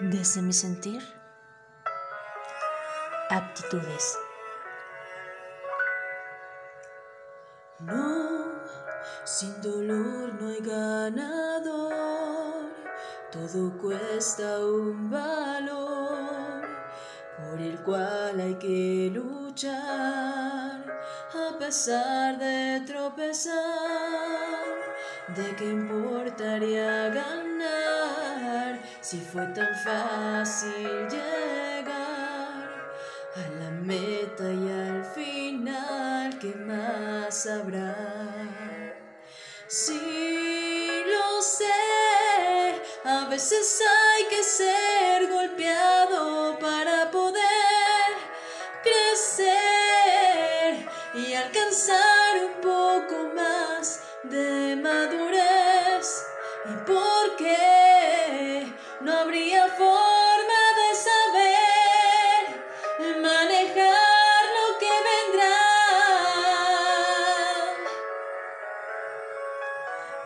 Desde 0.00 0.42
mi 0.42 0.52
sentir, 0.52 1.02
actitudes. 3.30 4.18
No, 7.80 8.62
sin 9.24 9.60
dolor 9.60 10.34
no 10.40 10.48
hay 10.48 10.60
ganador, 10.60 11.92
todo 13.30 13.78
cuesta 13.78 14.58
un 14.60 15.10
valor 15.10 16.66
por 17.36 17.60
el 17.60 17.80
cual 17.82 18.40
hay 18.40 18.54
que 18.56 19.10
luchar 19.12 19.72
a 21.34 21.58
pesar 21.58 22.38
de 22.38 22.82
tropezar. 22.86 23.52
¿De 25.36 25.54
qué 25.56 25.70
importaría 25.70 27.08
ganar 27.08 28.01
si 29.12 29.20
fue 29.20 29.44
tan 29.48 29.74
fácil 29.84 31.06
llegar 31.10 32.70
a 33.36 33.44
la 33.60 33.70
meta 33.82 34.44
y 34.44 34.70
al 34.70 35.04
final 35.04 36.38
qué 36.38 36.54
más 36.54 37.46
habrá? 37.46 37.94
Sí, 39.68 41.02
lo 41.12 41.42
sé, 41.42 41.66
a 43.04 43.26
veces 43.26 43.82
hay 43.86 44.24
que 44.34 44.42
ser 44.42 45.28
golpeado 45.28 46.58
para 46.58 47.10
poder 47.10 48.12
crecer 48.82 50.08
y 51.16 51.34
alcanzar 51.34 52.46
un 52.46 52.54
poco 52.62 53.28
más 53.34 54.00
de 54.22 54.74
madurez. 54.76 56.24
¿Y 56.64 56.74
por 56.86 57.36
qué 57.36 57.71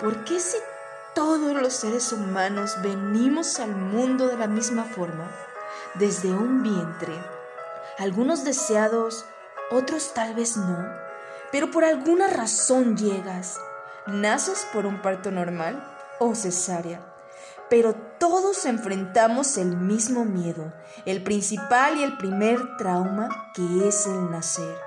¿Por 0.00 0.24
qué 0.24 0.40
si 0.40 0.56
todos 1.14 1.52
los 1.60 1.74
seres 1.74 2.10
humanos 2.10 2.76
venimos 2.82 3.60
al 3.60 3.76
mundo 3.76 4.28
de 4.28 4.38
la 4.38 4.46
misma 4.46 4.84
forma, 4.84 5.30
desde 5.96 6.32
un 6.32 6.62
vientre? 6.62 7.12
Algunos 7.98 8.42
deseados, 8.42 9.26
otros 9.70 10.14
tal 10.14 10.34
vez 10.34 10.56
no, 10.56 10.88
pero 11.52 11.70
por 11.70 11.84
alguna 11.84 12.28
razón 12.28 12.96
llegas. 12.96 13.60
Naces 14.06 14.66
por 14.72 14.86
un 14.86 15.02
parto 15.02 15.30
normal 15.30 15.86
o 16.18 16.34
cesárea, 16.34 17.02
pero 17.68 17.94
todos 18.18 18.64
enfrentamos 18.64 19.58
el 19.58 19.76
mismo 19.76 20.24
miedo, 20.24 20.72
el 21.04 21.22
principal 21.22 21.98
y 21.98 22.04
el 22.04 22.16
primer 22.16 22.78
trauma 22.78 23.52
que 23.54 23.86
es 23.86 24.06
el 24.06 24.30
nacer. 24.30 24.78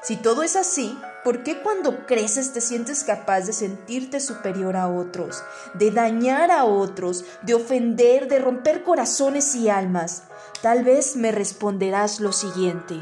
Si 0.00 0.16
todo 0.16 0.42
es 0.42 0.56
así, 0.56 0.98
¿por 1.24 1.42
qué 1.42 1.60
cuando 1.62 2.06
creces 2.06 2.52
te 2.52 2.60
sientes 2.60 3.04
capaz 3.04 3.42
de 3.42 3.52
sentirte 3.52 4.20
superior 4.20 4.76
a 4.76 4.88
otros, 4.88 5.42
de 5.74 5.90
dañar 5.90 6.50
a 6.50 6.64
otros, 6.64 7.24
de 7.42 7.54
ofender, 7.54 8.28
de 8.28 8.38
romper 8.38 8.82
corazones 8.82 9.54
y 9.54 9.68
almas? 9.68 10.24
Tal 10.62 10.84
vez 10.84 11.16
me 11.16 11.32
responderás 11.32 12.20
lo 12.20 12.32
siguiente. 12.32 13.00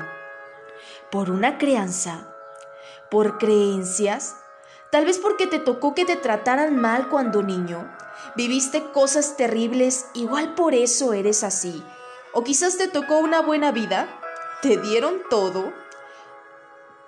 Por 1.11 1.31
una 1.31 1.59
crianza, 1.59 2.29
por 3.11 3.39
creencias, 3.39 4.37
tal 4.91 5.07
vez 5.07 5.19
porque 5.19 5.47
te 5.47 5.59
tocó 5.59 5.95
que 5.95 6.05
te 6.05 6.17
trataran 6.17 6.77
mal 6.77 7.09
cuando 7.09 7.43
niño, 7.43 7.91
viviste 8.37 8.91
cosas 8.93 9.37
terribles, 9.37 10.07
igual 10.15 10.55
por 10.55 10.75
eso 10.75 11.13
eres 11.13 11.43
así. 11.43 11.85
O 12.33 12.45
quizás 12.45 12.77
te 12.77 12.87
tocó 12.87 13.19
una 13.19 13.41
buena 13.43 13.73
vida, 13.73 14.09
te 14.63 14.77
dieron 14.77 15.23
todo, 15.29 15.73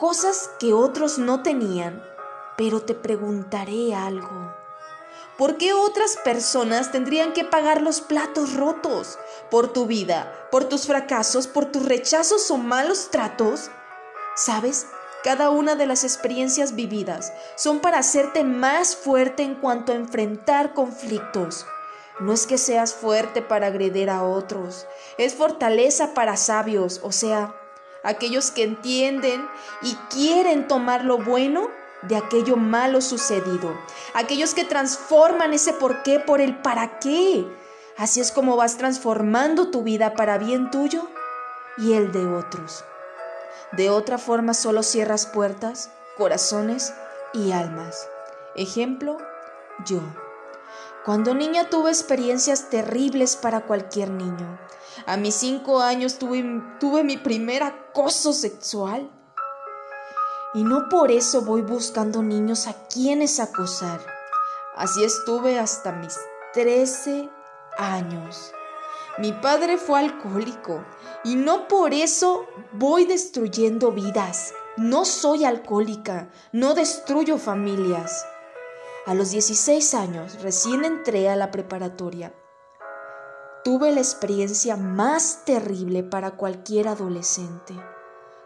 cosas 0.03 0.51
que 0.59 0.73
otros 0.73 1.19
no 1.19 1.45
tenían, 1.45 2.03
pero 2.57 2.83
te 2.83 2.93
preguntaré 2.93 3.95
algo. 3.95 4.53
¿Por 5.39 5.59
qué 5.59 5.75
otras 5.75 6.17
personas 6.25 6.91
tendrían 6.91 7.33
que 7.33 7.45
pagar 7.45 7.81
los 7.81 8.01
platos 8.01 8.55
rotos? 8.55 9.21
¿Por 9.49 9.73
tu 9.73 9.87
vida? 9.87 10.49
¿Por 10.51 10.65
tus 10.65 10.89
fracasos? 10.89 11.47
¿Por 11.47 11.67
tus 11.67 11.87
rechazos 11.87 12.51
o 12.51 12.57
malos 12.57 13.13
tratos? 13.13 13.71
¿Sabes? 14.35 14.89
Cada 15.23 15.51
una 15.51 15.77
de 15.77 15.87
las 15.87 16.03
experiencias 16.03 16.75
vividas 16.75 17.33
son 17.55 17.79
para 17.79 17.99
hacerte 17.99 18.43
más 18.43 18.97
fuerte 18.97 19.45
en 19.45 19.55
cuanto 19.55 19.93
a 19.93 19.95
enfrentar 19.95 20.75
conflictos. 20.75 21.65
No 22.19 22.33
es 22.33 22.49
que 22.49 22.59
seas 22.59 22.93
fuerte 22.93 23.41
para 23.41 23.69
agredir 23.69 24.11
a 24.11 24.25
otros, 24.25 24.85
es 25.17 25.37
fortaleza 25.37 26.13
para 26.13 26.37
sabios, 26.37 27.01
o 27.05 27.13
sea, 27.13 27.55
aquellos 28.03 28.51
que 28.51 28.65
entienden 28.65 29.49
y 29.83 29.95
quieren 30.11 30.69
tomar 30.69 31.05
lo 31.05 31.19
bueno 31.19 31.69
de 32.03 32.17
aquello 32.17 32.57
malo 32.57 33.01
sucedido, 33.01 33.77
aquellos 34.15 34.55
que 34.55 34.65
transforman 34.65 35.53
ese 35.53 35.73
por 35.73 36.03
qué 36.03 36.19
por 36.19 36.41
el 36.41 36.61
para 36.61 36.99
qué. 36.99 37.47
Así 37.97 38.21
es 38.21 38.33
como 38.33 38.57
vas 38.57 38.77
transformando 38.77 39.71
tu 39.71 39.83
vida 39.83 40.15
para 40.15 40.39
bien 40.39 40.71
tuyo 40.71 41.09
y 41.79 41.93
el 41.93 42.11
de 42.13 42.27
otros. 42.27 42.85
De 43.73 43.91
otra 43.91 44.19
forma 44.19 44.55
solo 44.55 44.83
cierras 44.83 45.27
puertas, 45.27 45.91
corazones 46.17 46.93
y 47.33 47.53
almas. 47.53 48.09
Ejemplo, 48.57 49.19
yo. 49.87 50.01
Cuando 51.05 51.35
niña 51.35 51.69
tuve 51.69 51.91
experiencias 51.91 52.71
terribles 52.71 53.35
para 53.35 53.67
cualquier 53.67 54.11
niño. 54.11 54.61
A 55.05 55.17
mis 55.17 55.35
cinco 55.35 55.81
años 55.81 56.19
tuve, 56.19 56.45
tuve 56.79 57.03
mi 57.03 57.17
primer 57.17 57.65
acoso 57.65 58.33
sexual. 58.33 59.11
Y 60.55 60.63
no 60.63 60.89
por 60.89 61.11
eso 61.11 61.43
voy 61.43 61.63
buscando 61.63 62.23
niños 62.23 62.69
a 62.69 62.75
quienes 62.87 63.41
acosar. 63.41 64.01
Así 64.77 65.03
estuve 65.03 65.59
hasta 65.59 65.91
mis 65.91 66.17
13 66.53 67.29
años. 67.79 68.53
Mi 69.19 69.33
padre 69.33 69.79
fue 69.79 69.99
alcohólico 69.99 70.85
y 71.25 71.35
no 71.35 71.67
por 71.67 71.95
eso 71.95 72.47
voy 72.73 73.07
destruyendo 73.07 73.91
vidas. 73.91 74.55
No 74.77 75.05
soy 75.05 75.45
alcohólica, 75.45 76.31
no 76.53 76.75
destruyo 76.75 77.39
familias. 77.39 78.25
A 79.05 79.15
los 79.15 79.33
16 79.33 79.95
años 79.95 80.41
recién 80.43 80.85
entré 80.85 81.29
a 81.29 81.35
la 81.35 81.51
preparatoria. 81.51 82.33
Tuve 83.65 83.91
la 83.91 83.99
experiencia 83.99 84.77
más 84.77 85.45
terrible 85.45 86.05
para 86.05 86.37
cualquier 86.37 86.87
adolescente, 86.87 87.75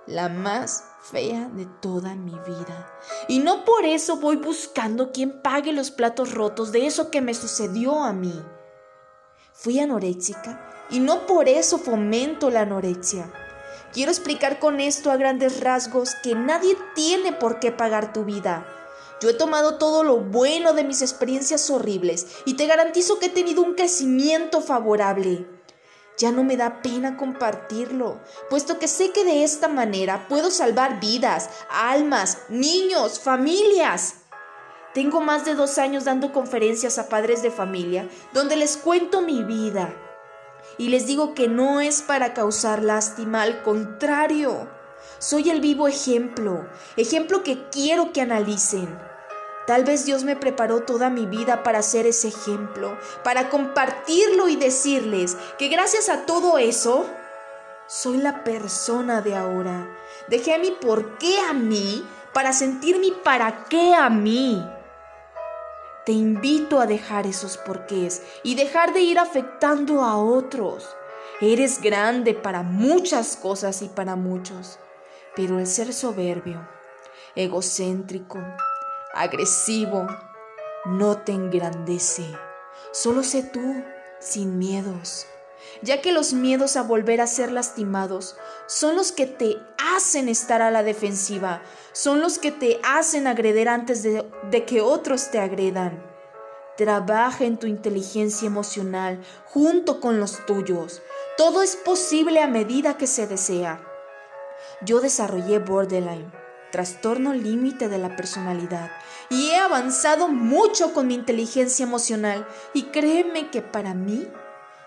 la 0.07 0.31
más 0.31 0.85
fea 1.03 1.51
de 1.51 1.67
toda 1.67 2.15
mi 2.15 2.33
vida. 2.47 2.91
Y 3.29 3.41
no 3.41 3.67
por 3.67 3.85
eso 3.85 4.17
voy 4.17 4.37
buscando 4.37 5.13
quien 5.13 5.43
pague 5.43 5.75
los 5.75 5.91
platos 5.91 6.33
rotos 6.33 6.73
de 6.73 6.87
eso 6.87 7.11
que 7.11 7.21
me 7.21 7.35
sucedió 7.35 8.03
a 8.03 8.15
mí. 8.15 8.43
Fui 9.53 9.79
anoréxica 9.79 10.87
y 10.89 11.01
no 11.01 11.27
por 11.27 11.51
eso 11.51 11.77
fomento 11.77 12.49
la 12.49 12.63
anorexia. 12.63 13.31
Quiero 13.93 14.11
explicar 14.11 14.59
con 14.59 14.81
esto 14.81 15.11
a 15.11 15.19
grandes 15.19 15.61
rasgos 15.61 16.15
que 16.23 16.35
nadie 16.35 16.79
tiene 16.95 17.35
por 17.35 17.61
qué 17.61 17.73
pagar 17.73 18.15
tu 18.15 18.25
vida. 18.25 18.67
Yo 19.21 19.31
he 19.31 19.35
tomado 19.35 19.79
todo 19.79 20.05
lo 20.05 20.19
bueno 20.19 20.73
de 20.73 20.85
mis 20.85 21.03
experiencias 21.03 21.71
horribles 21.71 22.27
y 22.45 22.55
te 22.55 22.67
garantizo 22.67 23.19
que 23.19 23.27
he 23.27 23.31
tenido 23.31 23.63
un 23.63 23.75
crecimiento 23.75 24.61
favorable. 24.61 25.47
Ya 26.19 26.33
no 26.33 26.45
me 26.45 26.57
da 26.57 26.83
pena 26.83 27.17
compartirlo, 27.17 28.21
puesto 28.49 28.79
que 28.79 28.89
sé 28.89 29.13
que 29.13 29.25
de 29.25 29.45
esta 29.45 29.69
manera 29.69 30.29
puedo 30.29 30.51
salvar 30.51 31.01
vidas, 31.01 31.51
almas, 31.71 32.39
niños, 32.49 33.21
familias. 33.21 34.17
Tengo 34.95 35.21
más 35.21 35.45
de 35.45 35.55
dos 35.55 35.77
años 35.77 36.05
dando 36.05 36.33
conferencias 36.33 36.99
a 36.99 37.09
padres 37.09 37.43
de 37.43 37.51
familia 37.51 38.09
donde 38.33 38.57
les 38.57 38.79
cuento 38.79 39.21
mi 39.21 39.43
vida 39.43 39.95
y 40.79 40.89
les 40.89 41.07
digo 41.07 41.35
que 41.35 41.49
no 41.49 41.81
es 41.81 42.03
para 42.03 42.35
causar 42.35 42.83
lástima, 42.83 43.43
al 43.43 43.63
contrario, 43.63 44.69
soy 45.19 45.51
el 45.51 45.61
vivo 45.61 45.89
ejemplo, 45.89 46.69
ejemplo 46.97 47.43
que 47.43 47.69
quiero 47.71 48.13
que 48.13 48.21
analicen. 48.21 48.99
Tal 49.67 49.85
vez 49.85 50.05
Dios 50.05 50.23
me 50.23 50.37
preparó 50.37 50.83
toda 50.83 51.11
mi 51.11 51.27
vida 51.27 51.65
para 51.65 51.83
ser 51.83 52.07
ese 52.07 52.29
ejemplo, 52.29 52.97
para 53.25 53.49
compartirlo 53.49 54.49
y 54.49 54.57
decirles 54.57 55.37
que 55.59 55.69
gracias 55.69 56.09
a 56.09 56.25
todo 56.25 56.59
eso, 56.59 57.05
soy 57.89 58.19
la 58.19 58.45
persona 58.45 59.23
de 59.23 59.35
ahora. 59.35 59.89
Dejé 60.29 60.59
mi 60.59 60.71
por 60.71 61.19
qué 61.19 61.39
a 61.41 61.53
mí 61.53 62.07
para 62.33 62.53
sentir 62.53 62.99
mi 63.01 63.11
para 63.11 63.65
qué 63.65 63.95
a 63.95 64.09
mí. 64.09 64.65
Te 66.05 66.13
invito 66.13 66.81
a 66.81 66.87
dejar 66.87 67.27
esos 67.27 67.57
porqués 67.57 68.23
y 68.45 68.55
dejar 68.55 68.93
de 68.93 69.01
ir 69.01 69.19
afectando 69.19 70.03
a 70.03 70.17
otros. 70.17 70.89
Eres 71.41 71.81
grande 71.83 72.35
para 72.35 72.63
muchas 72.63 73.37
cosas 73.37 73.83
y 73.83 73.89
para 73.89 74.15
muchos, 74.15 74.79
pero 75.35 75.59
el 75.59 75.67
ser 75.67 75.93
soberbio, 75.93 76.69
egocéntrico, 77.35 78.39
agresivo, 79.17 80.07
no 80.85 81.19
te 81.19 81.33
engrandece. 81.33 82.25
Solo 82.93 83.23
sé 83.23 83.43
tú, 83.43 83.85
sin 84.21 84.59
miedos. 84.59 85.27
ya 85.83 86.01
que 86.01 86.13
los 86.13 86.33
miedos 86.33 86.77
a 86.77 86.83
volver 86.83 87.21
a 87.21 87.27
ser 87.27 87.53
lastimados 87.53 88.37
son 88.67 88.97
los 88.97 89.13
que 89.13 89.27
te 89.27 89.57
hacen 89.79 90.29
estar 90.29 90.63
a 90.63 90.71
la 90.71 90.83
defensiva, 90.83 91.63
son 91.93 92.21
los 92.21 92.39
que 92.39 92.53
te 92.53 92.81
hacen 92.85 93.27
agreder 93.27 93.69
antes 93.69 94.03
de, 94.03 94.25
de 94.51 94.65
que 94.65 94.81
otros 94.81 95.31
te 95.31 95.39
agredan. 95.39 96.03
Trabaja 96.77 97.45
en 97.45 97.59
tu 97.59 97.67
inteligencia 97.67 98.47
emocional 98.47 99.23
junto 99.47 100.01
con 100.01 100.21
los 100.21 100.45
tuyos. 100.47 101.03
Todo 101.37 101.63
es 101.63 101.77
posible 101.77 102.41
a 102.41 102.47
medida 102.47 102.97
que 102.97 103.07
se 103.07 103.27
desea. 103.27 103.81
Yo 104.83 105.01
desarrollé 105.01 105.59
borderline, 105.59 106.33
trastorno 106.71 107.33
límite 107.33 107.89
de 107.89 107.99
la 107.99 108.17
personalidad, 108.17 108.91
y 109.29 109.51
he 109.51 109.57
avanzado 109.57 110.29
mucho 110.29 110.93
con 110.93 111.09
mi 111.09 111.15
inteligencia 111.15 111.85
emocional 111.85 112.47
y 112.73 112.85
créeme 112.85 113.51
que 113.51 113.63
para 113.63 113.95
mí 113.95 114.29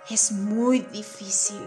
es 0.09 0.31
muy 0.31 0.79
difícil. 0.79 1.61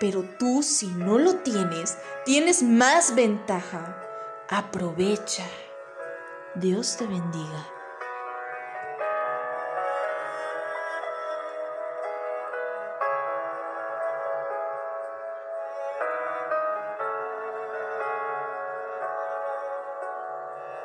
Pero 0.00 0.22
tú 0.38 0.62
si 0.62 0.86
no 0.88 1.18
lo 1.18 1.36
tienes, 1.36 1.96
tienes 2.24 2.62
más 2.62 3.14
ventaja. 3.14 3.96
Aprovecha. 4.48 5.44
Dios 6.56 6.96
te 6.96 7.06
bendiga. 7.06 7.73